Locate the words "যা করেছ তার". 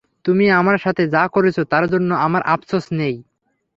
1.07-1.85